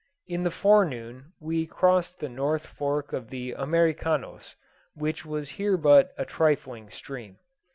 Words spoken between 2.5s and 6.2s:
fork of the Americanos, which was here but